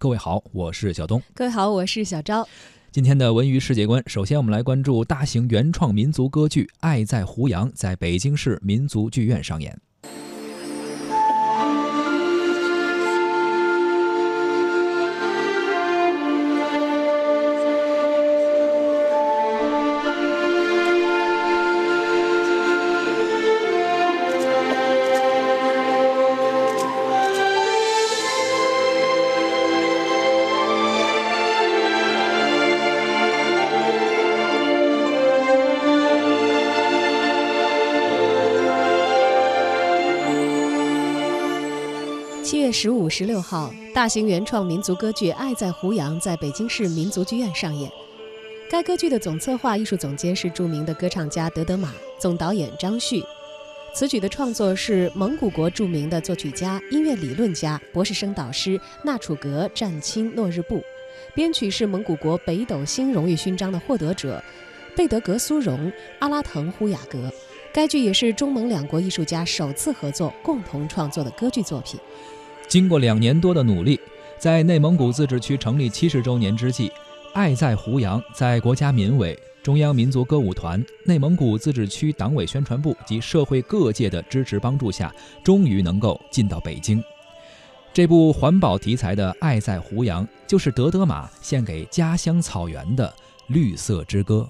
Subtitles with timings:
[0.00, 1.20] 各位好，我是小东。
[1.34, 2.48] 各位好，我是小昭。
[2.92, 9.76] 今天的文娱世界观，首先我们来关注大型原创民族歌剧《爱在胡杨》在北京市民族剧院上演。
[42.48, 47.92] 七月十五、十六号，大型原创民族歌剧《爱在胡杨》在北京市民族剧院上演。
[48.70, 53.22] 该歌剧的总策划、艺术总监是著名的歌唱家德德玛，总导演张旭。
[53.94, 60.82] 此曲的创作是蒙古国著名的作曲家、音乐理论家、博士生导师纳楚格占钦诺日布，
[61.34, 64.42] 编曲是蒙古国北斗星荣誉勋章的获得者
[64.96, 67.30] 贝德格苏荣阿拉腾呼雅格。
[67.74, 72.00] 该剧也是中蒙两国艺术家首次合作共同创作的歌剧作品。
[72.68, 73.98] 经过两年多的努力，
[74.36, 76.88] 在内蒙古自治区成立七十周年之际，
[77.32, 85.10] 《爱在胡杨》在国家民委、中央民族歌舞团、内蒙古自治区党委宣传部及社会各界的支持帮助下，
[85.42, 87.02] 终于能够进到北京。
[87.94, 93.10] 这部环保题材的《爱在胡杨》，就是德德玛献给家乡草原的
[93.46, 94.46] 绿色之歌。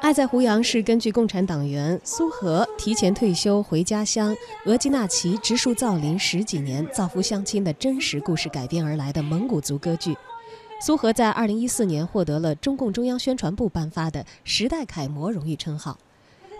[0.00, 10.14] 爱在胡杨是根据共产党员苏荷提前退休回家乡额济纳旗植树造林十几年，造福乡亲的真实故事改编而来的蒙古族歌剧。
[10.80, 15.96] 苏荷在2014年获得了中共中央宣传部颁发的时代楷模荣誉称号。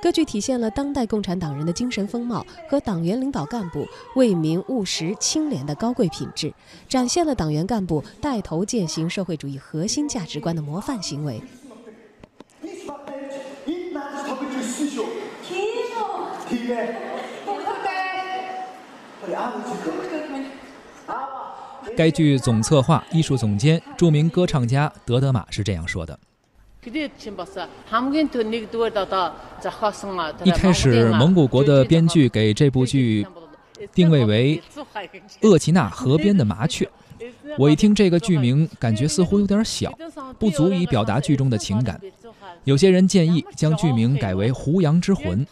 [0.05, 6.53] 歌剧体现了当代共产党人的精神风貌和党员领导干部为民务实、清廉的高贵品质，
[6.87, 11.43] 展现了党员干部带头践行社会主义核心价值观的模范行为。
[21.97, 26.19] 该剧总策划、艺术总监、著名歌唱家德德玛是这样说的
[30.45, 33.27] ：“一开始，蒙古国的编剧给这部剧
[33.95, 34.63] 定位为
[35.49, 36.85] 《厄齐纳河边的麻雀》。
[37.57, 39.97] 我一听这个剧名，感觉似乎有点小，
[40.39, 41.99] 不足以表达剧中的情感。
[42.65, 45.45] 有些人建议将剧名改为《胡杨之魂》，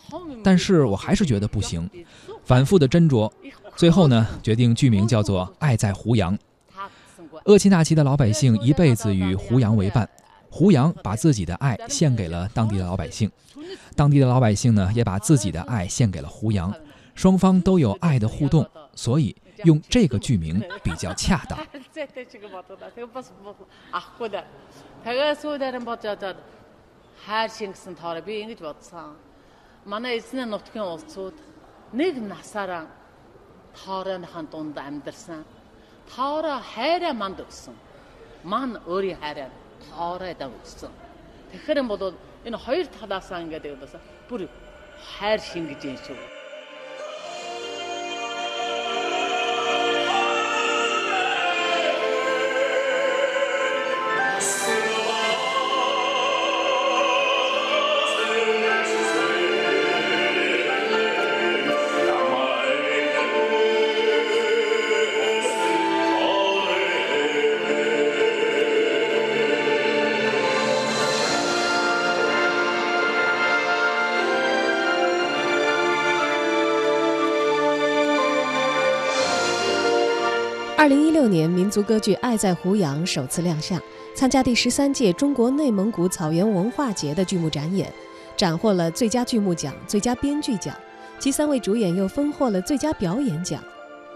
[0.45, 1.89] 但是我还是觉得不行。
[2.45, 3.31] 反复的斟酌，
[3.75, 6.37] 最后呢，决定剧名叫做《爱在胡杨》。
[7.47, 10.09] 厄齐纳旗的老百姓一辈子与胡杨为伴，
[10.53, 13.31] 胡杨把自己的爱献给了当地的老百姓，
[13.97, 16.71] 当地的老百姓呢，也把自己的爱献给了胡杨，
[17.15, 21.59] 双方都有爱的互动，所以用这个剧名比较恰当。
[39.91, 40.93] хоороодоо үссэн.
[41.53, 43.95] Тэгэхээр юм бол энэ хоёр талаасаа ингээд бас
[44.29, 44.49] бүр
[45.19, 46.42] хайр шингэж юм шүү.
[80.83, 83.81] 二零一六年，民族歌剧《爱在胡杨》首次亮相，
[84.17, 87.89] 参加第十三届中国内蒙古草原文化节的剧目展演，
[88.37, 90.75] 斩获了最佳剧目奖、最佳编剧奖，
[91.21, 93.63] 其三位主演又分获了最佳表演奖。《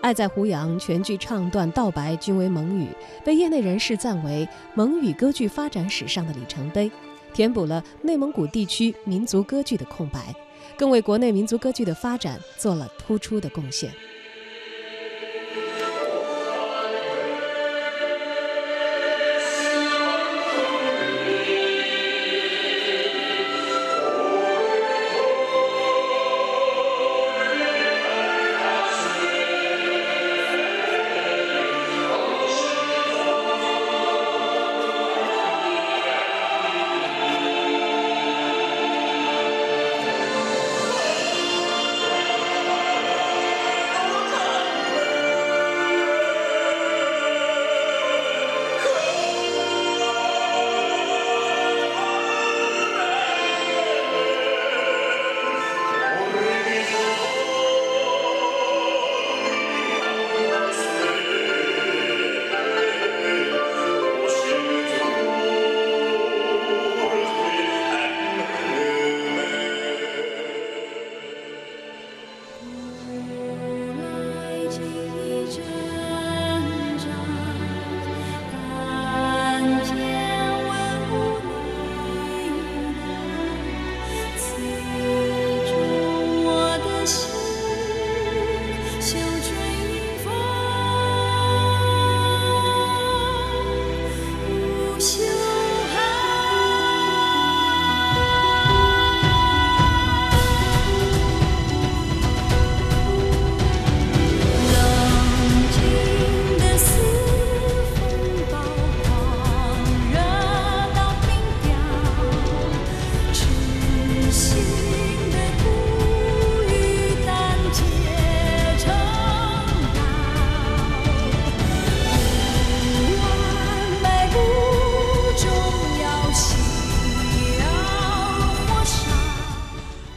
[0.00, 2.88] 爱在胡杨》全剧唱段道白均为蒙语，
[3.24, 6.90] 被业内人士赞为蒙语歌剧发展史上的里程碑，
[7.32, 10.34] 填补了内蒙古地区民族歌剧的空白，
[10.76, 13.88] 更为国内民族歌剧的发展做了突出的贡献。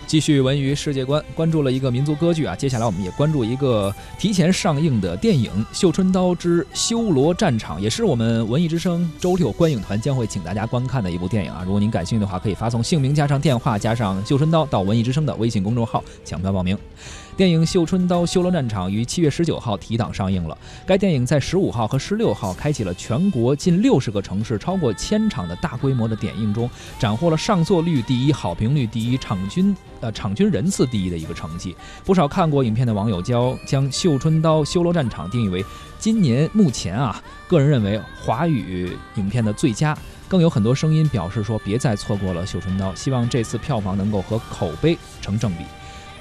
[0.10, 2.56] 继续文娱世界观，关注了一个民族歌剧啊。
[2.56, 11.62] 接下来我们也关注一个提前上映的电影《绣春刀之修罗战场》，也是我们文艺之声周六观影团将会请大家观看的一部电影啊。
[11.64, 16.76] 如果您感兴趣的话，可以发送姓名加上电话加上绣春刀到文艺之声的微信公众号抢票报名。
[17.40, 20.58] 电影《绣春刀修罗战场》于七月十九号提档上映了。
[20.86, 26.70] 该电影在十五号和十六号开启了全国近六十个城市、超过千场的大规模的点映中，
[27.00, 31.74] 斩获了上座率第一、好评率第一、场均呃场均人次第一的一个成绩。
[32.04, 35.64] 不少看过影片的网友将将《绣春刀修罗战场》定义为
[35.98, 39.98] 今年目前啊，个人认为华语影片的最佳。
[40.28, 45.64] 更有很多声音表示说，别再错过了《绣春刀》，希望这次票房能够和口碑成正比。《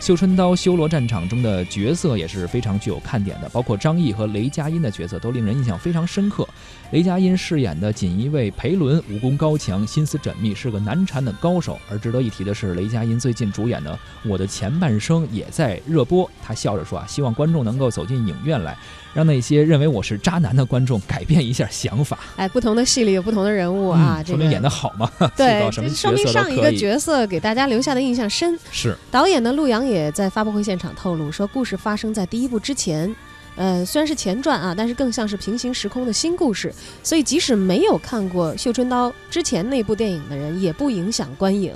[0.00, 6.46] 绣春刀修罗战场》中的角色也是非常具有看点的，包括张译和雷佳音的角色都令人印象非常深刻。
[6.92, 11.78] 雷佳音饰演的锦衣卫裴伦，武功高强，心思缜密，是个难缠的高手。
[11.90, 13.92] 而值得一提的是，雷佳音最近主演的
[14.24, 16.30] 《我的前半生》也在热播。
[16.42, 18.76] 他笑着说啊，希望观众能够走进影院来。
[19.14, 22.18] 让那些认为我是渣男的观众改变一下想法。
[22.36, 25.10] 哎，不同的戏里有不同的人物啊，说明演的好嘛？
[25.36, 28.56] 对，什么说明上一个角色给大家留下的印象深。
[28.70, 33.14] 是导演的，陆阳也在发布会现场透露说，故事发生在第一部之前，
[33.56, 41.72] 呃，虽然是前传啊，但是更像是平行时空的新故事，所以即使没有看过《绣春刀》之前那部电影的人，也不影响观影。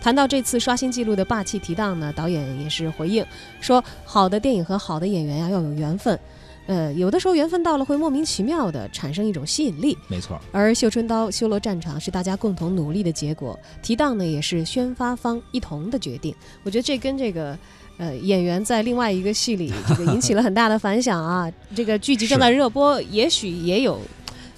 [0.00, 3.24] 谈到这次刷新纪录的霸气提档呢，导演也是回应
[3.60, 6.18] 说，好的电影和好的演员呀，要有缘分。
[6.66, 9.96] 呃，有的时候缘分到了，会莫名其妙的产生一种吸引力。
[10.08, 16.34] 没错，而《绣春刀·修罗战场》是大家共同努力的结果，提档呢也是宣发方一同的决定。
[16.62, 17.58] 我觉得这跟这个，
[17.98, 21.52] 呃，演员在另外一个戏里这个引起了很大的反响啊。
[21.74, 24.00] 这个剧集正在热播，也许也有。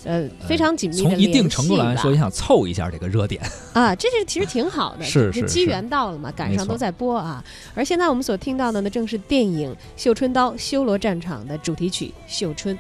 [0.07, 3.43] 呃，非常紧密的从一定程度来说，也想凑一下这个热点
[3.75, 7.45] 啊，这是其实挺好的，是是机缘到了嘛，赶上都在播啊。
[7.75, 12.75] 而现在我们所听到的呢，正是电影《绣春刀·修罗战场》的主题曲《绣春》。